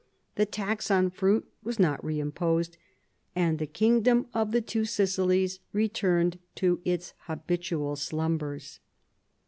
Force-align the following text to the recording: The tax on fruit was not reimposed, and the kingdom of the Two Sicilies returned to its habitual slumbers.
The 0.33 0.47
tax 0.47 0.89
on 0.89 1.11
fruit 1.11 1.47
was 1.61 1.77
not 1.77 2.01
reimposed, 2.01 2.71
and 3.35 3.59
the 3.59 3.67
kingdom 3.67 4.25
of 4.33 4.51
the 4.51 4.59
Two 4.59 4.83
Sicilies 4.83 5.59
returned 5.73 6.39
to 6.55 6.81
its 6.83 7.13
habitual 7.27 7.95
slumbers. 7.95 8.79